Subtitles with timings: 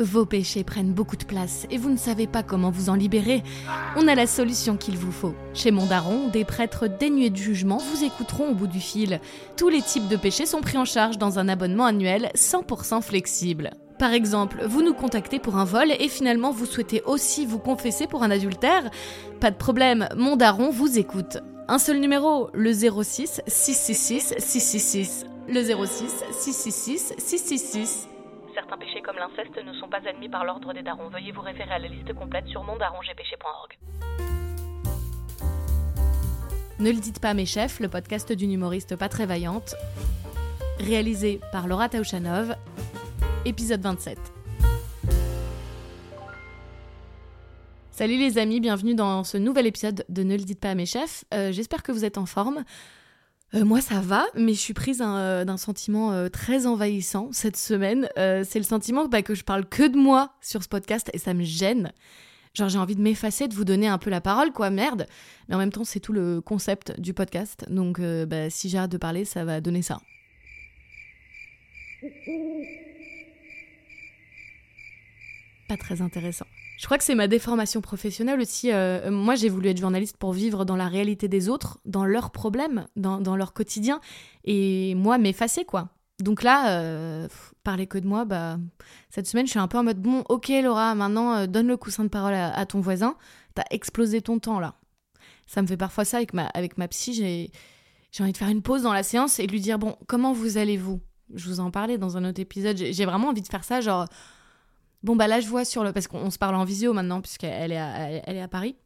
[0.00, 3.42] Vos péchés prennent beaucoup de place et vous ne savez pas comment vous en libérer
[3.96, 5.34] On a la solution qu'il vous faut.
[5.54, 9.20] Chez Mondaron, des prêtres dénués de jugement vous écouteront au bout du fil.
[9.56, 13.72] Tous les types de péchés sont pris en charge dans un abonnement annuel 100% flexible.
[13.98, 18.06] Par exemple, vous nous contactez pour un vol et finalement vous souhaitez aussi vous confesser
[18.06, 18.88] pour un adultère
[19.40, 21.38] Pas de problème, Mondaron vous écoute.
[21.66, 25.26] Un seul numéro, le 06 666 666.
[25.48, 28.08] Le 06 666 666.
[28.58, 31.08] Certains péchés comme l'inceste ne sont pas admis par l'ordre des darons.
[31.10, 33.78] Veuillez vous référer à la liste complète sur mondarongpéché.org.
[36.80, 39.76] Ne le dites pas mes chefs, le podcast d'une humoriste pas très vaillante,
[40.80, 42.56] réalisé par Laura Taouchanov,
[43.44, 44.18] épisode 27.
[47.92, 50.86] Salut les amis, bienvenue dans ce nouvel épisode de Ne le dites pas à mes
[50.86, 51.24] chefs.
[51.32, 52.64] Euh, j'espère que vous êtes en forme.
[53.54, 57.56] Euh, moi ça va, mais je suis prise euh, d'un sentiment euh, très envahissant cette
[57.56, 58.08] semaine.
[58.16, 61.32] c'est le sentiment bah, que je parle que de moi sur ce podcast et ça
[61.32, 61.92] me gêne.
[62.54, 65.06] Genre j'ai envie de m'effacer, de vous donner un peu la parole, quoi, merde.
[65.48, 68.98] Mais en même temps c'est tout le concept du podcast, donc bah, si j'arrête de
[68.98, 70.00] parler ça va donner ça.
[75.68, 76.46] Pas très intéressant.
[76.78, 78.70] Je crois que c'est ma déformation professionnelle aussi.
[78.72, 82.30] Euh, moi, j'ai voulu être journaliste pour vivre dans la réalité des autres, dans leurs
[82.30, 84.00] problèmes, dans, leur quotidien,
[84.44, 85.88] et moi m'effacer, quoi.
[86.20, 87.26] Donc là, euh,
[87.64, 88.58] parler que de moi, bah,
[89.10, 91.76] cette semaine, je suis un peu en mode bon, ok Laura, maintenant euh, donne le
[91.76, 93.16] coussin de parole à, ton voisin.
[93.54, 94.74] T'as explosé ton temps là.
[95.46, 97.12] Ça me fait parfois ça avec ma, avec ma psy.
[97.12, 97.50] J'ai,
[98.10, 100.32] j'ai envie de faire une pause dans la séance et de lui dire bon, comment
[100.32, 101.00] vous allez-vous?
[101.34, 102.76] Je vous en parlais dans un autre épisode.
[102.76, 104.06] J'ai vraiment envie de faire ça, genre
[105.02, 105.92] Bon, bah là, je vois sur le.
[105.92, 108.76] Parce qu'on se parle en visio maintenant, puisqu'elle est, à, elle est à Paris.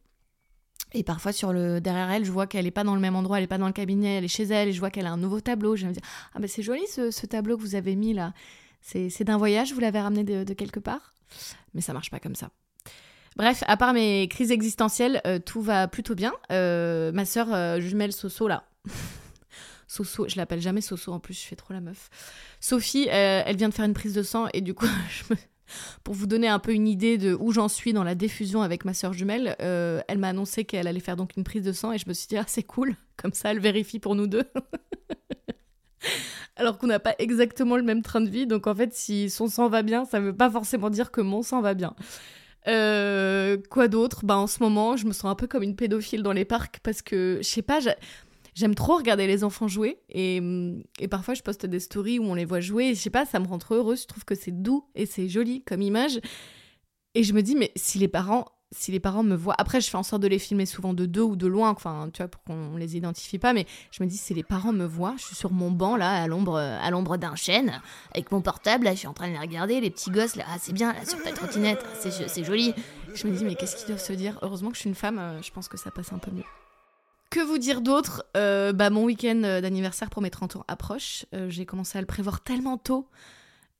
[0.93, 3.37] Et parfois, sur le derrière elle, je vois qu'elle n'est pas dans le même endroit,
[3.37, 5.11] elle n'est pas dans le cabinet, elle est chez elle, et je vois qu'elle a
[5.11, 5.75] un nouveau tableau.
[5.75, 5.99] Je me dis,
[6.33, 8.33] ah, bah c'est joli ce, tableau que vous avez mis là.
[8.81, 11.13] C'est d'un voyage, vous l'avez ramené de, quelque part?
[11.73, 12.49] Mais ça marche pas comme ça.
[13.35, 16.33] Bref, à part mes crises existentielles, euh, tout va plutôt bien.
[16.51, 18.65] Euh, ma sœur euh, jumelle Soso, là.
[19.87, 22.09] Soso, je l'appelle jamais Soso en plus, je fais trop la meuf.
[22.59, 25.39] Sophie, elle vient de faire une prise de sang et du coup, je me,
[26.03, 28.85] pour vous donner un peu une idée de où j'en suis dans la diffusion avec
[28.85, 31.91] ma sœur jumelle, euh, elle m'a annoncé qu'elle allait faire donc une prise de sang
[31.91, 34.43] et je me suis dit ah c'est cool, comme ça elle vérifie pour nous deux.
[36.55, 39.47] Alors qu'on n'a pas exactement le même train de vie, donc en fait si son
[39.47, 41.95] sang va bien, ça ne veut pas forcément dire que mon sang va bien.
[42.67, 44.25] Euh, quoi d'autre?
[44.25, 46.79] Bah en ce moment, je me sens un peu comme une pédophile dans les parcs
[46.83, 47.79] parce que je sais pas,
[48.55, 50.41] j'aime trop regarder les enfants jouer et,
[50.99, 53.25] et, parfois je poste des stories où on les voit jouer et je sais pas,
[53.25, 56.19] ça me rend trop heureuse, je trouve que c'est doux et c'est joli comme image.
[57.15, 59.89] Et je me dis, mais si les parents, si les parents me voient, après je
[59.89, 62.27] fais en sorte de les filmer souvent de deux ou de loin, enfin tu vois,
[62.27, 65.25] pour qu'on les identifie pas, mais je me dis, si les parents me voient, je
[65.25, 67.81] suis sur mon banc là, à l'ombre, à l'ombre d'un chêne,
[68.15, 70.45] avec mon portable, là, je suis en train de les regarder, les petits gosses là,
[70.47, 72.73] ah, c'est bien, sur ta trottinette, c'est joli.
[73.13, 74.39] Je me dis, mais qu'est-ce qu'ils doivent se dire?
[74.41, 76.43] Heureusement que je suis une femme, euh, je pense que ça passe un peu mieux.
[77.33, 78.27] Que vous dire d'autre?
[78.37, 81.25] Euh, bah, Mon week-end euh, d'anniversaire pour mes 30 ans approche.
[81.33, 83.09] Euh, j'ai commencé à le prévoir tellement tôt.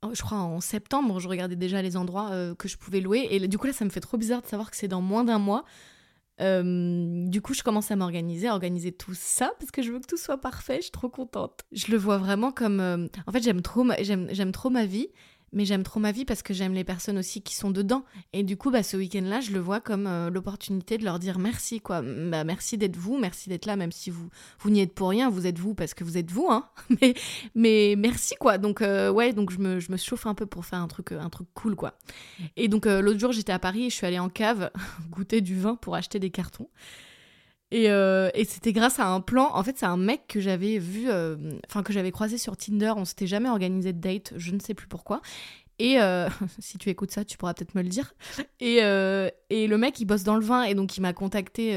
[0.02, 3.28] Oh, je crois en septembre, je regardais déjà les endroits que je pouvais louer.
[3.30, 5.24] Et du coup, là, ça me fait trop bizarre de savoir que c'est dans moins
[5.24, 5.66] d'un mois.
[6.40, 10.08] du coup, je commence à m'organiser, à organiser tout ça parce que je veux que
[10.08, 10.78] tout soit parfait.
[10.78, 11.62] Je suis trop contente.
[11.72, 13.08] Je le vois vraiment comme.
[13.28, 15.09] En fait, j'aime trop, j'aime trop ma vie
[15.53, 18.03] mais j'aime trop ma vie parce que j'aime les personnes aussi qui sont dedans.
[18.34, 21.40] Et du coup, bah, ce week-end-là, je le vois comme euh, l'opportunité de leur dire
[21.40, 22.02] merci, quoi.
[22.02, 25.30] Bah, merci d'être vous, merci d'être là, même si vous, vous n'y êtes pour rien,
[25.30, 26.68] vous êtes vous parce que vous êtes vous, hein.
[27.02, 27.13] Mais,
[27.56, 28.58] mais merci, quoi.
[28.58, 31.12] Donc, euh, ouais, donc je me, je me, chauffe un peu pour faire un truc,
[31.12, 31.97] un truc cool, quoi.
[32.56, 34.72] Et donc, euh, l'autre jour, j'étais à Paris et je suis allée en cave
[35.09, 36.68] goûter du vin pour acheter des cartons.
[37.73, 39.50] Euh, et, c'était grâce à un plan.
[39.53, 41.35] En fait, c'est un mec que j'avais vu, euh,
[41.69, 42.94] enfin, que j'avais croisé sur Tinder.
[42.95, 45.22] On s'était jamais organisé de date, je ne sais plus pourquoi.
[45.79, 46.29] Et euh,
[46.59, 48.13] si tu écoutes ça, tu pourras peut-être me le dire.
[48.59, 48.78] Et,
[49.50, 51.72] et, le mec, il bosse dans le vin et donc il m'a contacté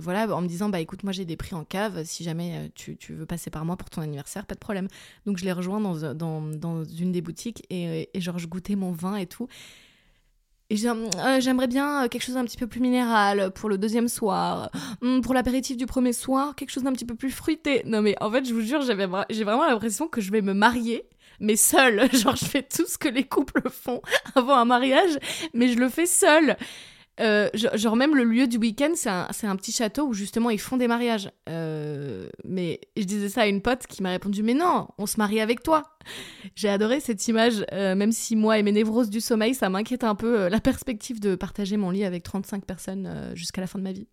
[0.00, 2.04] voilà, en me disant Bah écoute, moi j'ai des prix en cave.
[2.04, 4.88] Si jamais tu, veux passer par moi pour ton anniversaire, pas de problème.
[5.24, 8.74] Donc je l'ai rejoint dans, dans, dans, une des boutiques et, et genre je goûtais
[8.74, 9.48] mon vin et tout.
[10.70, 14.08] Et euh, j'aimerais bien euh, quelque chose d'un petit peu plus minéral pour le deuxième
[14.08, 14.70] soir.
[15.00, 17.82] Hmm, pour l'apéritif du premier soir, quelque chose d'un petit peu plus fruité.
[17.86, 21.08] Non mais en fait, je vous jure, j'ai vraiment l'impression que je vais me marier
[21.40, 22.08] mais seule.
[22.12, 24.02] Genre, je fais tout ce que les couples font
[24.34, 25.18] avant un mariage,
[25.54, 26.56] mais je le fais seule.
[27.20, 30.60] Euh, genre même le lieu du week-end, c'est un, un, petit château où justement ils
[30.60, 31.30] font des mariages.
[31.48, 35.16] Euh, mais je disais ça à une pote qui m'a répondu mais non, on se
[35.16, 35.82] marie avec toi.
[36.54, 40.04] J'ai adoré cette image, euh, même si moi et mes névroses du sommeil, ça m'inquiète
[40.04, 43.84] un peu la perspective de partager mon lit avec 35 personnes jusqu'à la fin de
[43.84, 44.06] ma vie.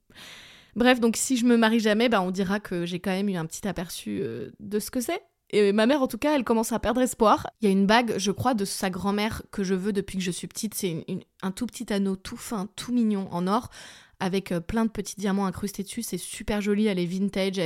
[0.75, 3.35] Bref, donc si je me marie jamais, bah, on dira que j'ai quand même eu
[3.35, 4.21] un petit aperçu
[4.59, 5.21] de ce que c'est.
[5.51, 7.47] Et ma mère, en tout cas, elle commence à perdre espoir.
[7.61, 10.23] Il y a une bague, je crois, de sa grand-mère que je veux depuis que
[10.23, 10.73] je suis petite.
[10.73, 11.05] C'est
[11.41, 13.69] un tout petit anneau tout fin, tout mignon en or
[14.19, 16.01] avec euh, plein de petits diamants incrustés dessus.
[16.01, 17.59] C'est super joli, elle est vintage.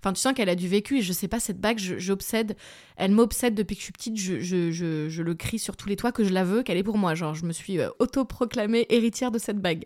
[0.00, 2.56] Enfin, tu sens qu'elle a du vécu et je sais pas, cette bague, j'obsède.
[2.96, 4.16] Elle m'obsède depuis que je suis petite.
[4.18, 7.14] Je, le crie sur tous les toits que je la veux, qu'elle est pour moi.
[7.14, 9.84] Genre, je me suis euh, autoproclamée héritière de cette bague.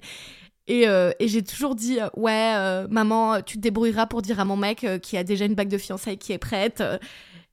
[0.66, 4.56] Et, euh, et j'ai toujours dit, ouais, maman, tu te débrouilleras pour dire à mon
[4.56, 6.82] mec qui a déjà une bague de fiançailles qui est prête.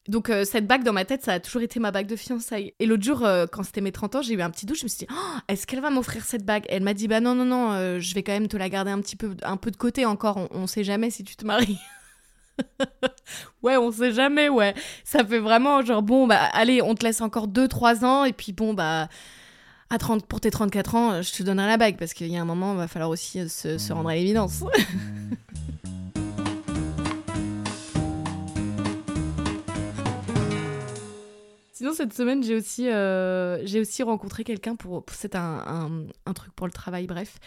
[0.07, 2.73] Donc euh, cette bague dans ma tête, ça a toujours été ma bague de fiançailles.
[2.79, 4.83] Et l'autre jour, euh, quand c'était mes 30 ans, j'ai eu un petit doute, je
[4.83, 6.65] me suis dit, oh, est-ce qu'elle va m'offrir cette bague?
[6.69, 8.91] Elle m'a dit, bah non, non, non, euh, je vais quand même te la garder
[8.91, 11.45] un petit peu, un peu de côté encore, on, on sait jamais si tu te
[11.45, 11.79] maries.
[13.63, 14.73] ouais, on sait jamais, ouais.
[15.03, 18.53] Ça fait vraiment genre, bon, bah allez, on te laisse encore 2-3 ans, et puis
[18.53, 19.09] bon, bah...
[19.89, 22.41] À 30, pour tes 34 ans, je te donnerai la bague parce qu'il y a
[22.41, 24.65] un moment, il va falloir aussi se, se rendre à l'évidence.
[31.77, 35.05] Sinon, cette semaine, j'ai aussi, euh, aussi rencontré quelqu'un pour.
[35.11, 37.37] C'est un, un, truc pour le travail, bref.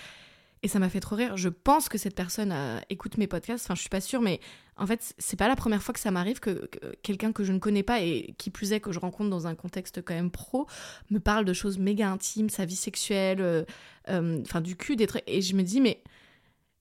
[0.62, 1.36] Et ça m'a fait trop rire.
[1.36, 3.66] Je pense que cette personne euh, écoute mes podcasts.
[3.66, 4.38] Enfin, je suis pas sûre, mais
[4.76, 6.70] en fait, c'est pas la première fois que ça m'arrive que,
[7.02, 9.56] quelqu'un que je ne connais pas et qui plus est que je rencontre dans un
[9.56, 10.68] contexte quand même pro
[11.10, 15.24] me parle de choses méga intimes, sa vie sexuelle, euh, enfin du cul, des trucs.
[15.26, 16.04] Et je me dis, mais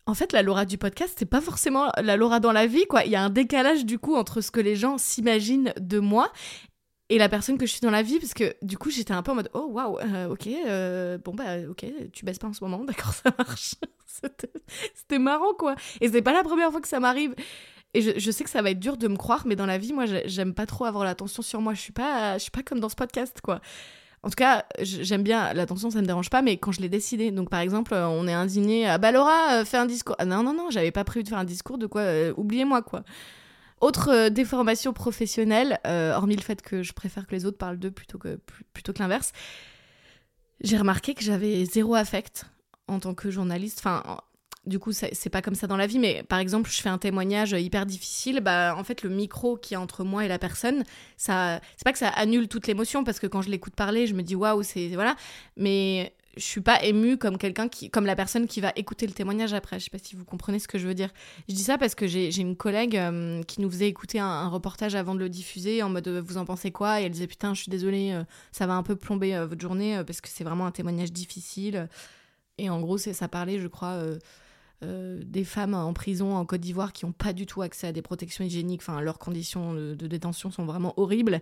[0.06, 3.06] en fait, la Laura du podcast, c'est pas forcément la Laura dans la vie, quoi.
[3.06, 6.32] Il y a un décalage, du coup, entre ce que les gens s'imaginent de moi
[7.10, 9.24] et la personne que je suis dans la vie parce que du coup j'étais un
[9.24, 12.54] peu en mode oh waouh euh, ok euh, bon bah ok tu baisses pas en
[12.54, 13.76] ce moment d'accord ça marche.
[14.94, 15.76] C'était marrant quoi.
[16.02, 17.34] Et c'est pas la première fois que ça m'arrive.
[17.94, 19.94] Et je, sais que ça va être dur de me croire mais dans la vie
[19.94, 21.74] moi j'aime pas trop avoir l'attention sur moi.
[21.74, 23.62] Je suis pas je suis pas comme dans ce podcast quoi.
[24.22, 27.32] En tout cas, j'aime bien l'attention, ça me dérange pas, mais quand je l'ai décidé,
[27.32, 30.18] donc par exemple, on est dîner, ah bah Laura, euh, fais un discours.
[30.20, 32.04] Ah, non, non, non, j'avais pas prévu de faire un discours, de quoi,
[32.36, 33.04] oubliez-moi quoi.
[33.82, 37.80] Autre euh, déformation professionnelle, euh, hormis le fait que je préfère que les autres parlent
[37.80, 38.40] d'eux plutôt que,
[38.74, 39.32] plutôt que l'inverse,
[40.62, 42.46] j'ai remarqué que j'avais zéro affect
[42.88, 43.80] en tant que journaliste.
[43.80, 44.04] Enfin,
[44.66, 46.98] du coup, c'est pas comme ça dans la vie, mais par exemple, je fais un
[46.98, 50.84] témoignage hyper difficile, bah en fait, le micro qui est entre moi et la personne,
[51.18, 54.14] ça, c'est pas que ça annule toute l'émotion parce que quand je l'écoute parler, je
[54.14, 55.16] me dis waouh, c'est voilà,
[55.56, 59.14] mais je suis pas émue comme quelqu'un qui comme la personne qui va écouter le
[59.14, 59.80] témoignage après.
[59.80, 61.10] Je sais pas si vous comprenez ce que je veux dire.
[61.48, 64.96] Je dis ça parce que j'ai une collègue euh, qui nous faisait écouter un, reportage
[64.96, 67.02] avant de le diffuser en mode euh, vous en pensez quoi?
[67.02, 70.02] Et elle disait putain je suis désolée euh, ça va un peu plomber votre journée
[70.06, 71.90] parce que c'est vraiment un témoignage difficile.
[72.58, 74.02] Et en gros c'est ça parlait je crois
[74.82, 78.02] des femmes en prison en Côte d'Ivoire qui n'ont pas du tout accès à des
[78.02, 81.42] protections hygiéniques, enfin leurs conditions de, de détention sont vraiment horribles.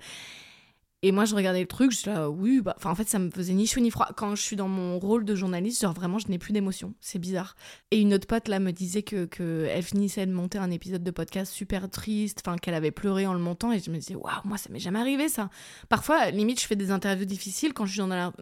[1.08, 3.30] Et moi, je regardais le truc, je suis là, oui, bah, en fait, ça me
[3.30, 4.10] faisait ni chaud ni froid.
[4.18, 6.94] Quand je suis dans mon rôle de journaliste, genre vraiment, je n'ai plus d'émotion.
[7.00, 7.56] C'est bizarre.
[7.92, 11.06] Et une autre pote, là, me disait que, que elle finissait de monter un épisode
[11.06, 13.72] de podcast super triste, enfin, qu'elle avait pleuré en le montant.
[13.72, 15.50] Et je me disais, waouh, moi, ça m'est jamais arrivé, ça.
[15.88, 18.34] Parfois, limite, je fais des interviews difficiles quand je suis dans la.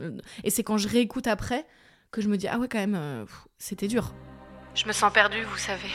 [0.43, 1.67] Et c'est quand je réécoute après
[2.09, 3.25] que je me dis, ah ouais, quand même, euh,
[3.59, 4.15] c'était dur.
[4.73, 5.91] Je me sens perdue, vous savez.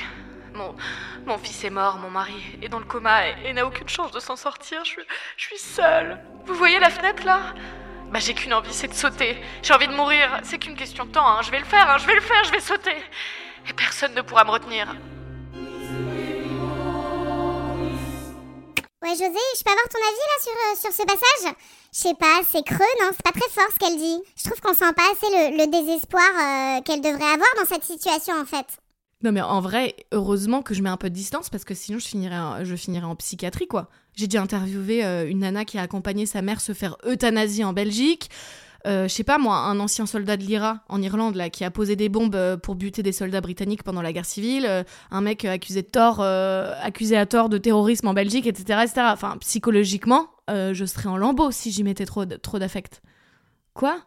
[1.27, 4.21] Mon, fils est mort, mon mari est dans le coma et, n'a aucune chance de
[4.21, 4.85] s'en sortir.
[4.85, 5.01] Je,
[5.37, 6.19] suis seule.
[6.47, 7.55] Vous voyez la fenêtre là?
[8.11, 9.41] Bah j'ai qu'une envie, c'est de sauter.
[9.63, 10.41] J'ai envie de mourir.
[10.43, 11.27] C'est qu'une question de temps.
[11.27, 11.43] Hein.
[11.43, 11.99] Je vais le faire, hein.
[11.99, 12.97] je vais le faire, je vais sauter.
[13.69, 14.89] Et personne ne pourra me retenir.
[19.03, 21.55] Ouais, José, je peux avoir ton avis là sur, euh, sur ce passage?
[21.93, 23.11] Je sais pas, c'est creux, non?
[23.13, 24.23] C'est pas très fort ce qu'elle dit.
[24.37, 28.35] Je trouve qu'on sent pas assez le, désespoir euh, qu'elle devrait avoir dans cette situation
[28.39, 28.80] en fait.
[29.23, 31.99] Non mais en vrai, heureusement que je mets un peu de distance parce que sinon
[31.99, 33.91] je finirais en, psychiatrie quoi.
[34.15, 37.75] J'ai déjà interviewé euh, une nana qui a accompagné sa mère se faire euthanasie en
[37.75, 38.31] Belgique.
[38.87, 41.71] Euh, je sais pas moi, un ancien soldat de l'IRA en Irlande là qui a
[41.71, 45.45] posé des bombes euh, pour buter des soldats britanniques pendant la guerre civile, un mec
[45.45, 49.09] accusé tort, à tort de terrorisme en Belgique, etc., etc.
[49.13, 53.03] Enfin psychologiquement, je serais en lambeau si j'y mettais trop trop d'affect.
[53.75, 54.01] Quoi?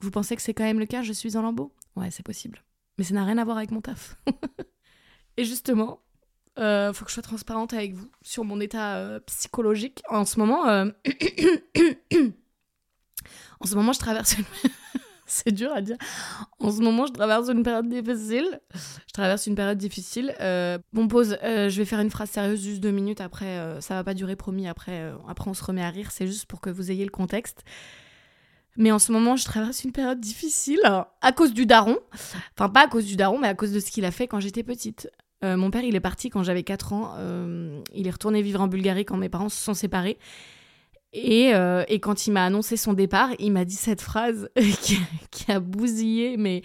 [0.00, 1.02] Vous pensez que c'est quand même le cas?
[1.02, 1.72] Je suis en lambeau?
[1.96, 2.65] Ouais, c'est possible.
[2.98, 4.16] Mais ça n'a rien à voir avec mon taf.
[5.36, 6.00] et justement,
[6.58, 10.02] euh, faut que je sois transparente avec vous sur mon état euh, psychologique.
[10.08, 10.86] En ce moment, euh,
[13.60, 14.44] en ce moment, je traverse une...
[15.28, 15.96] C'est dur à dire.
[16.60, 18.60] En ce moment, je traverse une période difficile.
[18.72, 20.32] Je traverse une période difficile.
[20.40, 21.36] Euh, bon, pause.
[21.42, 23.20] je vais faire une phrase sérieuse, juste deux minutes.
[23.20, 24.68] Après, ça va pas durer, promis.
[24.68, 26.12] Après, après, on se remet à rire.
[26.12, 27.64] C'est juste pour que vous ayez le contexte.
[28.76, 30.80] Mais en ce moment, je traverse une période difficile
[31.20, 31.98] à cause du daron.
[32.12, 34.40] Enfin, pas à cause du daron, mais à cause de ce qu'il a fait quand
[34.40, 35.10] j'étais petite.
[35.44, 37.14] Euh, mon père, il est parti quand j'avais 4 ans.
[37.18, 40.18] Euh, il est retourné vivre en Bulgarie quand mes parents se sont séparés.
[41.12, 44.98] Et, euh, et quand il m'a annoncé son départ, il m'a dit cette phrase qui,
[45.30, 46.62] qui, a bousillé mais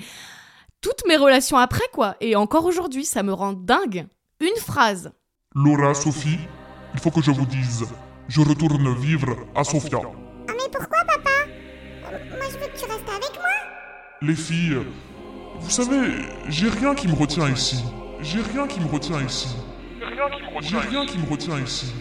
[0.82, 2.16] toutes mes relations après, quoi.
[2.20, 4.08] Et encore aujourd'hui, ça me rend dingue.
[4.40, 5.12] Une phrase.
[5.56, 6.40] Laura, Sophie,
[6.94, 7.86] il faut que je vous dise.
[8.28, 10.00] je retourne vivre à Sofia.
[10.04, 11.01] Ah mais pourquoi
[14.24, 14.78] Les filles,
[15.60, 17.84] vous savez, j'ai rien qui me retient ici.
[18.22, 19.48] J'ai rien qui me retient ici.
[20.62, 21.92] J'ai rien qui me retient ici.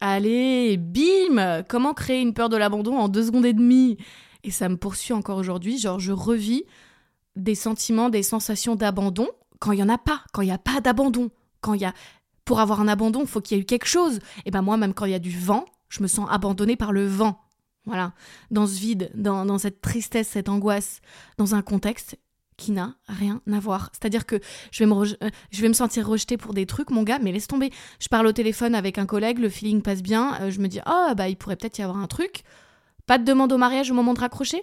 [0.00, 3.96] Allez, bim Comment créer une peur de l'abandon en deux secondes et demie?
[4.42, 6.64] Et ça me poursuit encore aujourd'hui, genre je revis
[7.36, 9.28] des sentiments, des sensations d'abandon
[9.60, 11.30] quand il y en a pas, quand il y a pas d'abandon,
[11.62, 11.94] quand il y a
[12.44, 14.18] pour avoir un abandon, il faut qu'il y ait eu quelque chose.
[14.44, 16.92] Et ben moi même quand il y a du vent, je me sens abandonnée par
[16.92, 17.40] le vent.
[17.86, 18.12] Voilà,
[18.50, 21.00] dans ce vide, dans, dans cette tristesse, cette angoisse,
[21.36, 22.16] dans un contexte
[22.56, 23.90] qui n'a rien à voir.
[23.92, 27.02] C'est-à-dire que je vais, me euh, je vais me sentir rejetée pour des trucs, mon
[27.02, 27.70] gars, mais laisse tomber.
[28.00, 30.80] Je parle au téléphone avec un collègue, le feeling passe bien, euh, je me dis,
[30.86, 32.42] ah bah il pourrait peut-être y avoir un truc.
[33.06, 34.62] Pas de demande au mariage au moment de raccrocher?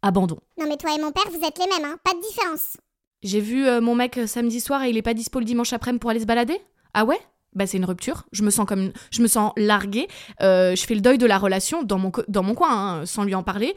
[0.00, 0.38] Abandon.
[0.58, 1.98] Non mais toi et mon père vous êtes les mêmes, hein.
[2.02, 2.76] Pas de différence.
[3.22, 6.00] J'ai vu euh, mon mec samedi soir et il est pas dispo le dimanche après-midi
[6.00, 6.58] pour aller se balader?
[6.94, 7.20] Ah ouais?
[7.54, 10.08] Bah c'est une rupture, je me sens comme je me sens larguée,
[10.40, 13.24] Euh, je fais le deuil de la relation dans mon dans mon coin hein, sans
[13.24, 13.74] lui en parler,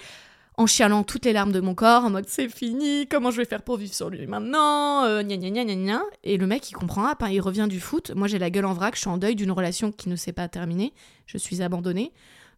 [0.58, 3.46] en chialant toutes les larmes de mon corps en mode c'est fini, comment je vais
[3.46, 7.04] faire pour vivre sur lui maintenant, euh, gna gna gna et le mec il comprend
[7.16, 9.18] pas, hein, il revient du foot, moi j'ai la gueule en vrac, je suis en
[9.18, 10.94] deuil d'une relation qui ne s'est pas terminée,
[11.28, 12.12] je suis abandonnée.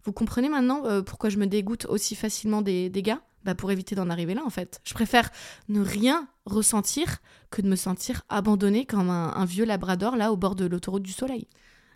[0.03, 3.19] Vous comprenez maintenant euh, pourquoi je me dégoûte aussi facilement des, des gars?
[3.47, 4.81] Bah pour éviter d'en arriver là en fait.
[4.83, 5.29] Je préfère
[5.69, 10.35] ne rien ressentir que de me sentir abandonnée comme un, un vieux labrador là au
[10.35, 11.47] bord de l'autoroute du soleil.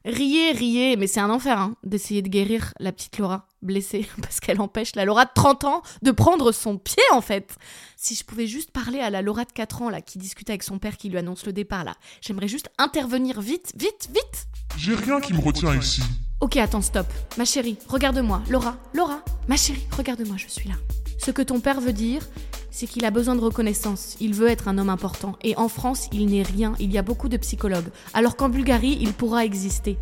[0.05, 4.39] Riez, riez, mais c'est un enfer hein, d'essayer de guérir la petite Laura blessée parce
[4.39, 7.57] qu'elle empêche la Laura de 30 ans de prendre son pied en fait.
[7.97, 10.63] Si je pouvais juste parler à la Laura de 4 ans là qui discute avec
[10.63, 14.47] son père qui lui annonce le départ là, j'aimerais juste intervenir vite, vite, vite.
[14.77, 16.01] J'ai rien qui me retient ici.
[16.39, 17.07] Ok, attends, stop.
[17.37, 18.41] Ma chérie, regarde-moi.
[18.49, 20.75] Laura, Laura, ma chérie, regarde-moi, je suis là.
[21.23, 22.27] Ce que ton père veut dire,
[22.71, 24.17] c'est qu'il a besoin de reconnaissance.
[24.19, 25.35] Il veut être un homme important.
[25.43, 26.73] Et en France, il n'est rien.
[26.79, 27.89] Il y a beaucoup de psychologues.
[28.15, 29.99] Alors qu'en Bulgarie, il pourra exister.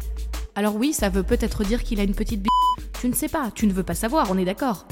[0.55, 2.47] Alors oui, ça veut peut-être dire qu'il a une petite b.
[3.01, 4.85] Tu ne sais pas, tu ne veux pas savoir, on est d'accord.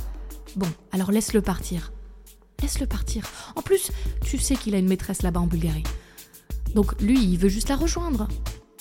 [0.58, 1.94] Bon, alors laisse-le partir.
[2.62, 3.24] Laisse-le partir.
[3.56, 3.92] En plus,
[4.22, 5.84] tu sais qu'il a une maîtresse là-bas en Bulgarie.
[6.76, 8.28] Donc lui, il veut juste la rejoindre.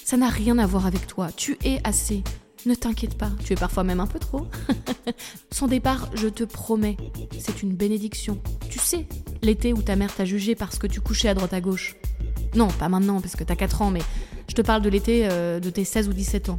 [0.04, 1.30] Ça n'a rien à voir avec toi.
[1.36, 2.24] Tu es assez.
[2.66, 4.48] Ne t'inquiète pas, tu es parfois même un peu trop.
[5.52, 6.96] Son départ, je te promets,
[7.38, 8.40] c'est une bénédiction.
[8.68, 9.06] Tu sais,
[9.40, 11.94] l'été où ta mère t'a jugé parce que tu couchais à droite à gauche.
[12.56, 14.02] Non, pas maintenant, parce que t'as 4 ans, mais
[14.48, 16.58] je te parle de l'été euh, de tes 16 ou 17 ans.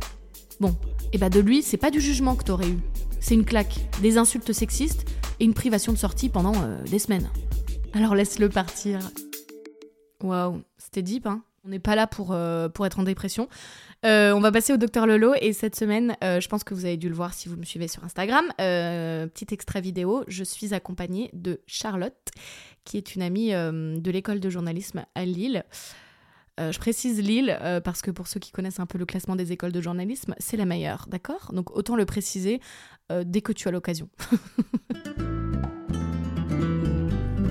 [0.61, 0.77] Bon,
[1.11, 2.79] et bah de lui, c'est pas du jugement que t'aurais eu.
[3.19, 5.05] C'est une claque, des insultes sexistes
[5.41, 7.29] et une privation de sortie pendant euh, des semaines.
[7.91, 8.99] Alors laisse-le partir.
[10.23, 11.43] Waouh, c'était deep, hein?
[11.67, 13.49] On n'est pas là pour, euh, pour être en dépression.
[14.05, 16.85] Euh, on va passer au docteur Lolo et cette semaine, euh, je pense que vous
[16.85, 20.73] avez dû le voir si vous me suivez sur Instagram, petit extrait vidéo, je suis
[20.73, 22.29] accompagnée de Charlotte,
[22.85, 25.65] qui est une amie de l'école de journalisme à Lille.
[26.57, 29.73] Je précise Lille parce que pour ceux qui connaissent un peu le classement des écoles
[29.73, 31.51] de journalisme, c'est la meilleure, d'accord?
[31.53, 32.61] Donc autant le préciser
[33.09, 34.07] dès que tu as l'occasion.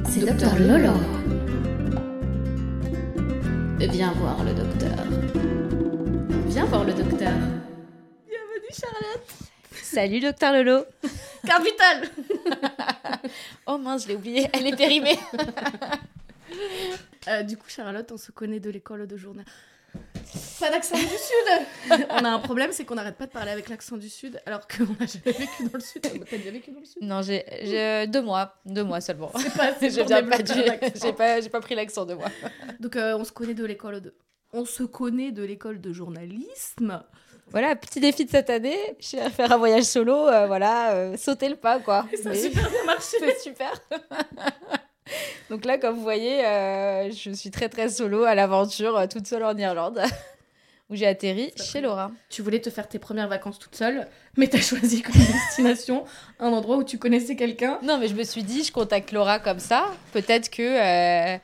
[0.08, 1.25] C'est Docteur Lolo.
[3.78, 5.04] Viens voir le docteur.
[6.46, 7.32] Viens voir le docteur.
[8.26, 9.28] Bienvenue Charlotte
[9.70, 10.84] Salut Docteur Lolo.
[11.46, 12.08] Carte vitale
[13.66, 15.18] Oh mince, je l'ai oublié, elle est périmée.
[17.28, 19.44] Euh, du coup, Charlotte, on se connaît de l'école de journal.
[20.60, 21.66] Pas d'accent du Sud
[22.10, 24.66] On a un problème, c'est qu'on n'arrête pas de parler avec l'accent du Sud, alors
[24.66, 26.02] qu'on n'a jamais vécu dans le Sud.
[26.02, 27.02] T'as déjà vécu dans le Sud?
[27.02, 29.30] Non, j'ai j'ai- deux mois, deux mois seulement.
[29.36, 29.88] C'est pas pas
[31.00, 32.26] j'ai pas, j'ai pas pris l'accent de moi.
[32.80, 34.14] Donc, euh, on se connaît de l'école de...
[34.52, 37.02] On se connaît de l'école de journalisme.
[37.50, 41.16] Voilà, petit défi de cette année, je vais faire un voyage solo, euh, voilà, euh,
[41.16, 42.04] sauter le pas quoi.
[42.12, 43.16] Et ça a Mais- super bien marché.
[43.20, 43.72] C'est super.
[45.50, 49.26] Donc là, comme vous voyez, euh, je suis très très solo à l'aventure, euh, toute
[49.26, 50.00] seule en Irlande,
[50.90, 52.10] où j'ai atterri chez Laura.
[52.30, 56.04] Tu voulais te faire tes premières vacances toute seule, mais t'as choisi comme destination
[56.40, 57.78] un endroit où tu connaissais quelqu'un.
[57.82, 59.86] Non, mais je me suis dit, je contacte Laura comme ça.
[60.12, 60.62] Peut-être que.
[61.34, 61.38] euh,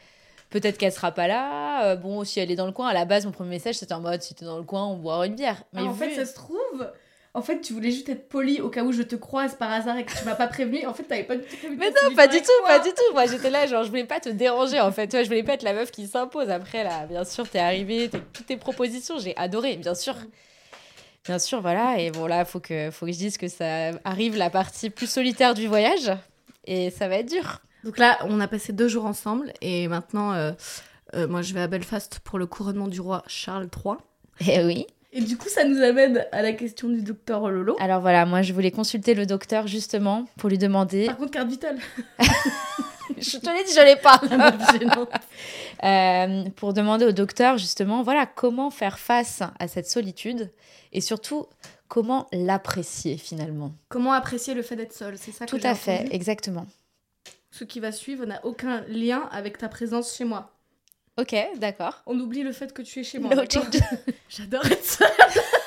[0.50, 1.87] Peut-être qu'elle sera pas là.
[1.87, 3.95] Euh, bon, si elle est dans le coin, à la base, mon premier message, c'était
[3.95, 5.62] en mode si t'es dans le coin, on boira une bière.
[5.73, 6.92] Mais Ah, en vu- fait, ça se trouve...
[7.35, 9.97] En fait, tu voulais juste être poli au cas où je te croise par hasard
[9.97, 10.87] et que tu m'as pas prévenu.
[10.87, 12.77] En fait, t'avais pas du tout Mais non, pas du tout, moi.
[12.77, 13.12] pas du tout.
[13.15, 15.09] Moi, j'étais là, genre, je voulais pas te déranger, en fait.
[15.09, 16.51] Toi, je voulais pas être la meuf qui s'impose.
[16.51, 20.15] Après, là, bien sûr, t'es arrivée, t'as toutes tes propositions, j'ai adoré, bien sûr.
[21.25, 21.99] Bien sûr, voilà.
[21.99, 25.09] Et bon, là, faut que, faut que je dise que ça arrive la partie plus
[25.09, 26.12] solitaire du voyage.
[26.67, 27.61] Et ça va être dur.
[27.85, 30.53] Donc là, on a passé deux jours ensemble et maintenant, euh,
[31.15, 33.97] euh, moi, je vais à Belfast pour le couronnement du roi Charles III.
[34.49, 34.87] Eh oui.
[35.14, 37.76] Et du coup, ça nous amène à la question du docteur Lolo.
[37.81, 41.07] Alors voilà, moi, je voulais consulter le docteur, justement, pour lui demander.
[41.07, 41.78] Par contre, carte vitale.
[43.19, 44.21] je te l'ai dit, je l'ai pas.
[44.78, 45.07] Gênant.
[45.85, 50.52] Euh, pour demander au docteur justement, voilà, comment faire face à cette solitude
[50.92, 51.47] et surtout
[51.88, 53.73] comment l'apprécier finalement.
[53.88, 56.11] Comment apprécier le fait d'être seul C'est ça que Tout à fait, entendu.
[56.12, 56.66] exactement.
[57.50, 60.52] Ce qui va suivre n'a aucun lien avec ta présence chez moi.
[61.19, 62.02] Ok, d'accord.
[62.07, 63.35] On oublie le fait que tu es chez moi.
[63.37, 63.42] No.
[64.28, 65.09] J'adore être seule.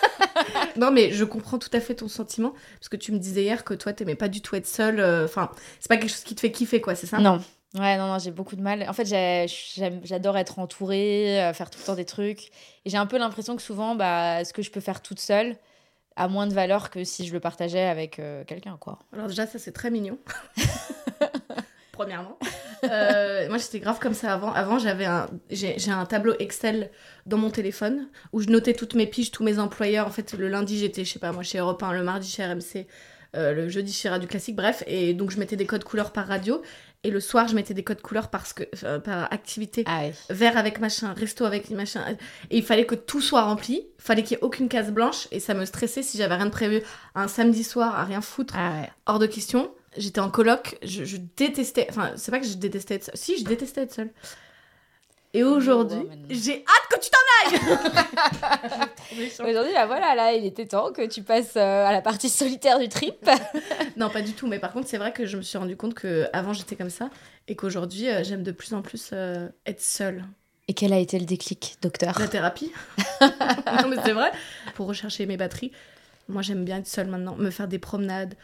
[0.78, 2.54] non, mais je comprends tout à fait ton sentiment.
[2.80, 5.00] Parce que tu me disais hier que toi, t'aimais pas du tout être seule.
[5.00, 7.20] euh, Enfin, c'est pas quelque chose qui te fait kiffer, quoi, c'est ça?
[7.20, 7.42] Non.
[7.76, 8.86] Ouais, non, non, j'ai beaucoup de mal.
[8.90, 12.48] En fait, j'adore être entourée, euh, faire tout le temps des trucs.
[12.86, 15.58] Et j'ai un peu l'impression que souvent, bah, ce que je peux faire toute seule
[16.16, 19.00] a moins de valeur que si je le partageais avec euh, quelqu'un, quoi.
[19.14, 20.18] Alors, déjà, ça, c'est très mignon.
[21.92, 22.38] Premièrement.
[22.84, 24.52] Euh, moi, j'étais grave comme ça avant.
[24.54, 26.92] Avant, j'avais un, j'ai, un tableau Excel
[27.26, 30.08] dans mon téléphone où je notais toutes mes piges, tous mes employeurs.
[30.08, 32.46] En fait, le lundi, j'étais, je sais pas, moi, chez Europe 1, le mardi chez
[32.46, 32.88] RMC,
[33.36, 34.84] euh, le jeudi chez Radio Classique, bref.
[34.88, 36.62] Et donc, je mettais des codes couleurs par radio.
[37.04, 39.84] Et le soir, je mettais des codes couleurs parce que, euh, par activité.
[39.86, 42.02] Ah verre avec machin, resto avec machin.
[42.50, 43.86] Et il fallait que tout soit rempli.
[44.00, 45.28] Il fallait qu'il n'y ait aucune case blanche.
[45.32, 46.82] Et ça me stressait si j'avais rien de prévu.
[47.14, 48.90] Un samedi soir à rien foutre, Ah ouais.
[49.06, 49.72] hors de question.
[49.98, 50.78] J'étais en coloc.
[50.84, 51.88] Je, je détestais.
[51.90, 53.18] Enfin, c'est pas que je détestais être seule.
[53.18, 54.10] Si, je détestais être seule.
[55.34, 56.28] Et aujourd'hui, Wow, maintenant.
[56.30, 58.80] j'ai hâte que tu t'en ailles
[59.50, 62.80] Aujourd'hui, bah voilà, là, il était temps que tu passes euh, à la partie solitaire
[62.80, 63.30] du trip.
[63.98, 64.48] Non, pas du tout.
[64.48, 66.90] Mais par contre, c'est vrai que je me suis rendu compte que avant j'étais comme
[66.90, 67.10] ça.
[67.50, 70.24] Et qu'aujourd'hui, euh, j'aime de plus en plus euh, être seule.
[70.70, 72.18] Et quel a été le déclic, docteur?
[72.18, 72.72] La thérapie.
[73.22, 74.32] non, mais c'est vrai.
[74.74, 75.72] Pour rechercher mes batteries,
[76.28, 77.36] moi j'aime bien être seule maintenant.
[77.36, 78.36] Me faire des promenades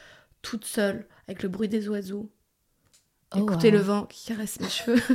[0.41, 2.29] toute seule, avec le bruit des oiseaux.
[3.33, 3.74] Oh, écouter wow.
[3.74, 5.01] le vent qui caresse mes cheveux.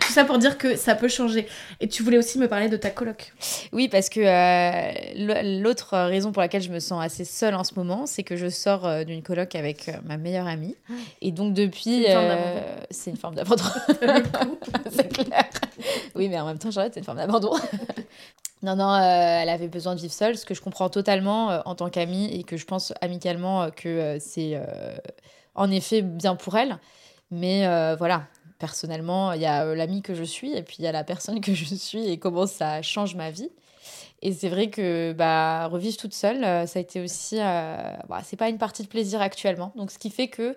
[0.00, 1.46] Tout ça pour dire que ça peut changer.
[1.80, 3.32] Et tu voulais aussi me parler de ta coloc.
[3.72, 7.74] Oui, parce que euh, l'autre raison pour laquelle je me sens assez seule en ce
[7.76, 10.74] moment, c'est que je sors euh, d'une coloc avec euh, ma meilleure amie.
[11.20, 12.06] Et donc depuis...
[12.90, 13.62] C'est une forme d'abandon.
[13.86, 14.58] C'est une forme d'abandon.
[14.90, 15.44] c'est clair.
[16.14, 17.52] Oui, mais en même temps, j'arrête, c'est une forme d'abandon.
[18.62, 21.60] Non, non, euh, elle avait besoin de vivre seule, ce que je comprends totalement euh,
[21.64, 24.60] en tant qu'amie et que je pense amicalement euh, que c'est
[25.54, 26.78] en effet bien pour elle.
[27.30, 27.66] Mais
[27.96, 28.26] voilà,
[28.58, 31.40] personnellement, il y a l'amie que je suis et puis il y a la personne
[31.42, 33.50] que je suis et comment ça change ma vie.
[34.24, 37.38] Et c'est vrai que bah, revivre toute seule, ça a été aussi.
[37.38, 39.72] bah, c'est pas une partie de plaisir actuellement.
[39.74, 40.56] Donc, ce qui fait que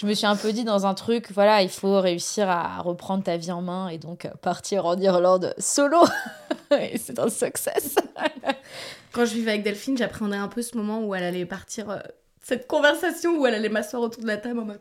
[0.00, 3.22] je me suis un peu dit dans un truc, voilà, il faut réussir à reprendre
[3.22, 5.98] ta vie en main et donc partir en Irlande solo.
[6.80, 7.96] et c'est un success.
[9.12, 11.98] Quand je vivais avec Delphine, j'appréhendais un peu ce moment où elle allait partir, euh,
[12.42, 14.80] cette conversation où elle allait m'asseoir autour de la table en mode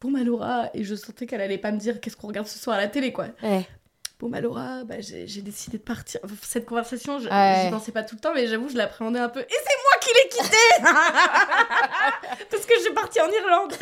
[0.00, 2.58] Bon, bah Laura, et je sentais qu'elle allait pas me dire qu'est-ce qu'on regarde ce
[2.58, 3.26] soir à la télé, quoi?
[3.42, 3.66] Ouais.
[4.22, 6.20] Bon, bah Laura, bah, j'ai décidé de partir.
[6.42, 7.68] Cette conversation, je Ouais.
[7.72, 9.40] pensais pas tout le temps, mais j'avoue, je l'appréhendais un peu.
[9.40, 10.56] Et c'est moi qui l'ai quitté
[12.50, 13.72] Parce que je suis partie en Irlande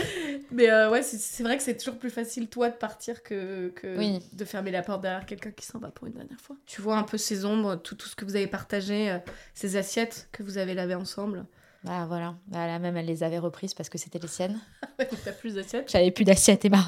[0.50, 3.98] Mais euh, ouais, c'est- vrai que c'est toujours plus facile, toi, de partir que, que
[3.98, 4.20] Oui.
[4.32, 6.56] de fermer la porte derrière quelqu'un qui s'en va pour une dernière fois.
[6.66, 9.18] Tu vois un peu ces ombres, tout, tout ce que vous avez partagé, euh,
[9.54, 11.44] ces assiettes que vous avez lavées ensemble.
[11.82, 14.60] Bah voilà, bah, là même elle les avait reprises parce que c'était les siennes.
[15.24, 15.90] T'as plus d'assiettes?
[15.90, 16.84] J'avais plus d'assiette, Emma.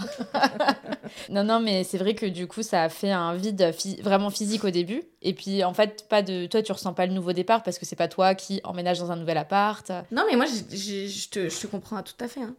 [1.30, 4.64] non, non, mais c'est vrai que du coup, ça a fait un vide vraiment physique
[4.64, 5.02] au début.
[5.22, 7.86] Et puis, en fait, pas de toi, tu ressens pas le nouveau départ parce que
[7.86, 9.90] c'est pas toi qui emménage dans un nouvel appart.
[10.10, 12.42] Non, mais moi, je te, je te comprends tout à fait.
[12.42, 12.54] hein.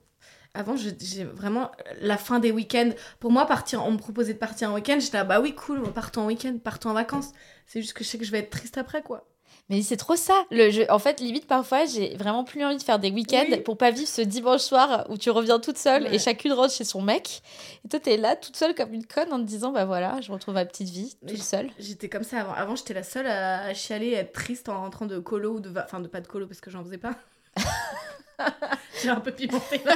[0.56, 2.92] Avant, j'ai vraiment la fin des week-ends.
[3.20, 4.98] Pour moi, partir, on me proposait de partir en week-end.
[5.00, 7.32] J'étais là, bah oui, cool, partons en week-end, partons en vacances.
[7.66, 9.28] C'est juste que je sais que je vais être triste après, quoi.
[9.70, 10.34] Mais c'est trop ça.
[10.52, 13.62] Le en fait, limite, parfois, j'ai vraiment plus envie de faire des week-ends Oui.
[13.62, 16.16] pour pas vivre ce dimanche soir où tu reviens toute seule Ouais.
[16.16, 17.42] et chacune rentre chez son mec.
[17.86, 20.32] Et toi, t'es là toute seule comme une conne en te disant, bah voilà, je
[20.32, 21.70] retrouve ma petite vie toute seule.
[21.80, 22.54] J'étais comme ça avant.
[22.54, 25.74] Avant, j'étais la seule à, chialer, à être triste en rentrant de colo ou de.
[25.80, 27.14] Enfin, de pas de colo parce que j'en faisais pas.
[29.02, 29.96] j'ai un peu pimenté là.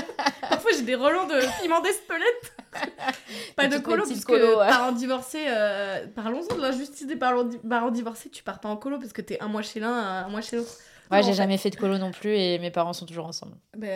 [0.50, 2.54] Parfois, j'ai des relents de piment d'Espelette.
[3.56, 4.68] pas de colo, puisque colos, ouais.
[4.68, 5.46] parents divorcés.
[5.48, 8.30] euh, Parlons-en de l'injustice des parents, di- parents divorcés.
[8.30, 10.58] Tu pars pas en colo parce que t'es un mois chez l'un, un mois chez
[10.58, 10.76] l'autre.
[11.10, 13.56] Ouais, j'ai jamais fait de colo non plus et mes parents sont toujours ensemble.
[13.78, 13.88] Bah,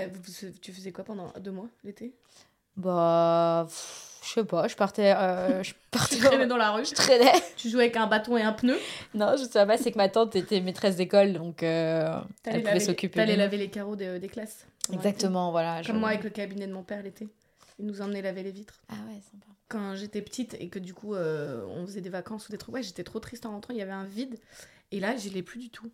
[0.61, 2.13] tu faisais quoi pendant deux mois l'été?
[2.77, 5.13] Bah, pff, je sais pas, je partais.
[5.15, 7.31] euh, je partais Tu traînais dans la rue, Je traînais.
[7.57, 8.77] tu jouais avec un bâton et un pneu.
[9.13, 12.79] Non, je sais pas, c'est que ma tante était maîtresse d'école, donc euh, elle pouvait
[12.79, 13.15] s'occuper.
[13.17, 14.65] t'allais laver les carreaux des, des classes.
[14.93, 15.81] Exactement, voilà.
[15.81, 17.27] je- Comme moi avec le cabinet de mon père l'été.
[17.79, 18.75] Il nous emmenait laver les vitres.
[18.89, 19.45] Ah ouais, sympa.
[19.69, 22.75] Quand j'étais petite et que du coup euh, on faisait des vacances ou des trucs,
[22.75, 24.37] ouais, j'étais trop triste en rentrant, il y avait un vide.
[24.91, 25.89] Et là, je l'ai plus du tout.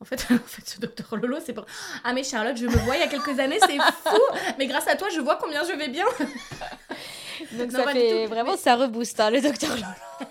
[0.00, 1.64] En fait, en fait, ce docteur Lolo, c'est pour.
[2.04, 4.20] Ah, mais Charlotte, je me vois il y a quelques années, c'est fou!
[4.58, 6.04] Mais grâce à toi, je vois combien je vais bien!
[7.52, 8.30] Donc Non, ça fait tout.
[8.30, 9.82] vraiment, Mais- ça rebooste, hein, le docteur Lolo.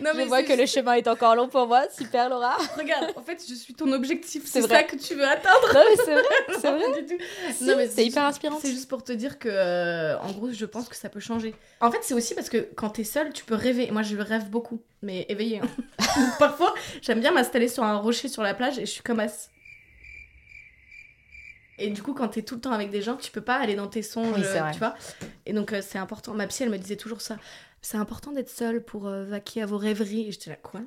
[0.00, 1.84] Non, Je vois que le chemin est encore long pour moi.
[1.96, 2.56] Super, Laura.
[2.76, 4.42] Regarde, en fait, je suis ton objectif.
[4.44, 5.72] C'est ça que tu veux atteindre.
[5.72, 6.22] Non, mais c'est vrai,
[6.60, 7.02] c'est vrai.
[7.02, 7.22] du tout.
[7.52, 8.58] Si, Non, mais c'est hyper inspirant.
[8.60, 11.54] C'est juste pour te dire que, euh, en gros, je pense que ça peut changer.
[11.80, 13.90] En fait, c'est aussi parce que quand t'es seule, tu peux rêver.
[13.92, 15.60] Moi, je rêve beaucoup, mais éveillé.
[15.62, 16.06] hein.
[16.38, 19.48] Parfois, j'aime bien m'installer sur un rocher sur la plage et je suis comme as.
[21.78, 23.74] Et du coup, quand t'es tout le temps avec des gens, tu peux pas aller
[23.74, 24.94] dans tes songes, Oui, tu vois.
[25.46, 26.32] Et donc, euh, c'est important.
[26.34, 27.36] Ma psy, elle me disait toujours ça.
[27.82, 30.28] C'est important d'être seule pour euh, vaquer à vos rêveries.
[30.28, 30.80] Et j'étais là, quoi?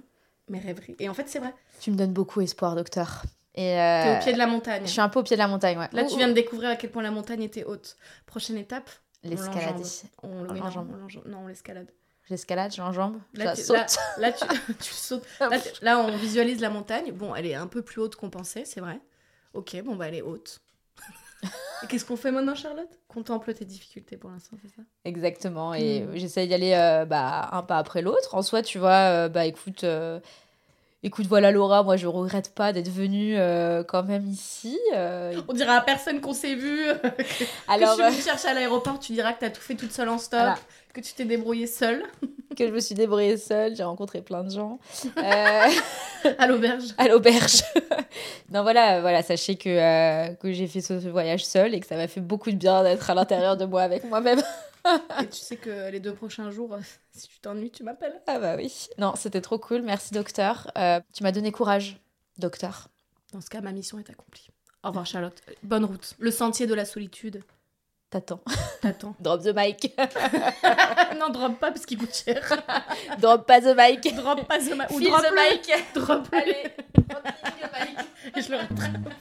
[0.50, 0.96] Mes rêveries.
[1.00, 1.54] Et en fait, c'est vrai.
[1.82, 3.24] Tu me donnes beaucoup espoir, docteur.
[3.54, 4.84] Et T'es euh, au pied de la montagne.
[4.86, 5.90] Je suis un peu au pied de la montagne, ouais.
[5.92, 7.98] Là, Ouh, tu viens de découvrir à quel point la montagne était haute.
[8.26, 8.90] Prochaine étape,
[9.24, 9.84] L'escalader.
[9.84, 9.84] l'enjambe.
[10.24, 10.92] On, l'enjambe.
[10.94, 11.24] on l'enjambe.
[11.28, 11.92] Non, on l'escalade.
[12.30, 13.98] J'escalade, je l'enjambe, Là, tu- saute.
[14.18, 14.46] Là, tu,
[14.80, 15.24] tu sautes.
[15.40, 15.50] Là,
[15.82, 17.12] là, on visualise la montagne.
[17.14, 19.00] Bon, elle est un peu plus haute qu'on pensait, c'est vrai.
[19.54, 20.60] Ok, bon, bah, elle est haute.
[21.84, 22.90] Et qu'est-ce qu'on fait maintenant, Charlotte?
[23.08, 24.82] Contemple tes difficultés pour l'instant, c'est ça?
[25.06, 25.74] Exactement.
[25.76, 26.16] Et Mm.
[26.18, 28.34] j'essaye d'y aller euh, bah, un pas après l'autre.
[28.36, 30.20] En soi, tu vois, euh, bah écoute, euh,
[31.04, 33.36] écoute, voilà Laura, moi je regrette pas d'être venue
[33.88, 34.78] quand même ici.
[34.96, 36.84] On dira à personne qu'on s'est vu.
[37.04, 39.76] que alors je euh, suis venue chercher à l'aéroport, tu diras que t'as tout fait
[39.76, 40.58] toute seule en stop, Voilà.
[40.94, 42.04] que tu t'es débrouillée seule
[42.58, 44.80] que je me suis débrouillée seule, j'ai rencontré plein de gens.
[45.18, 46.86] Euh, à l'auberge.
[46.98, 47.62] à l'auberge.
[48.52, 51.96] non, voilà, voilà, sachez que, euh, que j'ai fait ce voyage seule et que ça
[51.96, 54.42] m'a fait beaucoup de bien d'être à l'intérieur de moi avec moi-même.
[55.22, 56.80] Et tu sais que les deux prochains jours, euh,
[57.12, 58.20] si tu t'ennuies, tu m'appelles.
[58.28, 58.88] Ah bah oui.
[58.98, 59.82] Non, c'était trop cool.
[59.82, 60.72] Merci, docteur.
[60.78, 62.00] Euh, tu m'as donné courage,
[62.38, 62.88] docteur.
[63.34, 64.48] Dans ce cas, ma mission est accomplie.
[64.84, 65.42] Au revoir, Charlotte.
[65.64, 66.16] Bonne route.
[66.20, 67.44] Le sentier de la solitude
[68.10, 68.40] T'attends.
[68.82, 69.16] t'attend.
[69.20, 69.94] Drop the mic.
[71.20, 72.42] non, drop pas parce qu'il coûte cher.
[73.20, 74.16] Drop pas the mic.
[74.16, 74.90] drop pas the mic.
[74.92, 75.52] Ou Feel drop the le.
[75.52, 75.94] mic.
[75.94, 76.38] Drop le.
[76.38, 76.64] Allez,
[77.10, 77.98] drop the mic.
[78.38, 79.14] Et je le rattrape.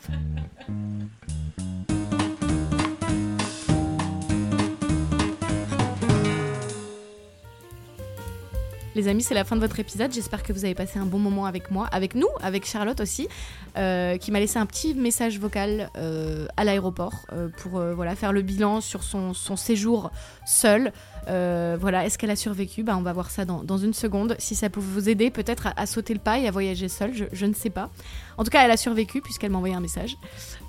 [8.96, 10.10] Les amis, c'est la fin de votre épisode.
[10.10, 13.28] J'espère que vous avez passé un bon moment avec moi, avec nous, avec Charlotte aussi,
[13.76, 18.32] euh, qui m'a laissé un petit message vocal euh, à l'aéroport euh, pour voilà, faire
[18.32, 20.10] le bilan sur son séjour
[20.46, 20.92] seul.
[21.28, 22.82] Euh, voilà, est-ce qu'elle a survécu?
[22.82, 24.36] Bah, On va voir ça dans, une seconde.
[24.38, 27.46] Si ça peut vous aider peut-être à, sauter le pas et à voyager seul, je,
[27.46, 27.90] ne sais pas.
[28.38, 30.16] En tout cas, elle a survécu puisqu'elle m'a envoyé un message.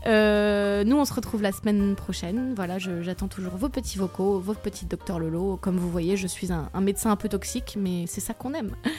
[0.05, 2.53] Euh, nous, on se retrouve la semaine prochaine.
[2.55, 5.57] Voilà, j'attends toujours vos petits vocaux, vos petits docteur Lolo.
[5.57, 8.75] Comme vous voyez, je suis un, médecin un peu toxique, mais c'est ça qu'on aime.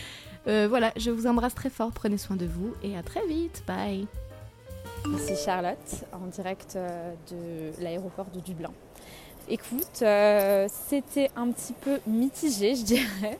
[0.46, 1.90] Euh, voilà, je vous embrasse très fort.
[1.92, 3.64] Prenez soin de vous et à très vite.
[3.66, 4.06] Bye.
[5.14, 6.78] Ici Charlotte, en direct
[7.30, 8.70] de l'aéroport de Dublin.
[9.50, 13.38] Écoute, euh, c'était un petit peu mitigé, je dirais.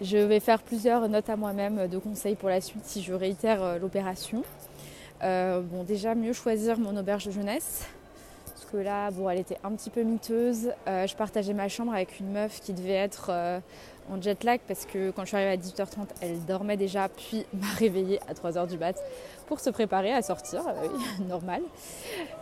[0.00, 3.60] Je vais faire plusieurs notes à moi-même de conseils pour la suite si je réitère
[3.60, 4.44] euh, l'opération.
[5.24, 7.84] Euh, bon, déjà, mieux choisir mon auberge de jeunesse.
[8.46, 10.72] Parce que là, bon, elle était un petit peu miteuse.
[10.86, 13.32] Je partageais ma chambre avec une meuf qui devait être
[14.10, 17.44] en jet lag parce que quand je suis arrivée à 18h30, elle dormait déjà, puis
[17.52, 18.96] m'a réveillée à 3h du mat
[19.46, 21.62] pour se préparer à sortir, euh, normal.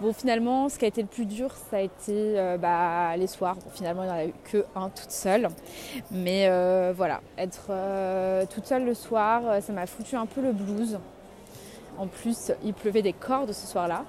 [0.00, 3.26] Bon, finalement, ce qui a été le plus dur, ça a été euh, bah, les
[3.26, 3.54] soirs.
[3.56, 5.48] Bon, finalement, il n'y en a eu que un toute seule.
[6.10, 7.70] Mais euh, voilà, être
[8.48, 10.98] toute seule le soir, ça m'a foutu un peu le blues.
[11.98, 14.04] En plus, il pleuvait des cordes ce soir-là.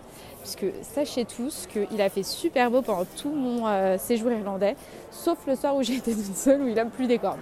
[0.47, 4.77] Puisque sachez tous qu'il a fait super beau pendant tout mon euh, séjour irlandais,
[5.11, 7.39] sauf le soir où j'ai été toute seule, où il a plu des cordes.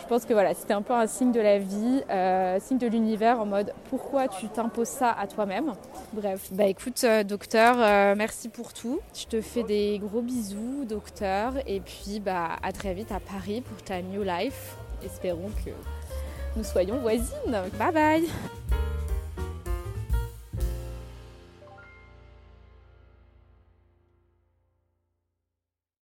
[0.00, 2.86] Je pense que voilà, c'était un peu un signe de la vie, euh, signe de
[2.86, 5.72] l'univers en mode pourquoi tu t'imposes ça à toi-même?
[6.12, 9.00] Bref, bah écoute, euh, docteur, euh, merci pour tout.
[9.14, 13.62] Je te fais des gros bisous, docteur, et puis bah à très vite à Paris
[13.62, 14.76] pour ta new life.
[15.04, 15.70] Espérons que
[16.56, 17.62] nous soyons voisines.
[17.76, 18.28] Bye bye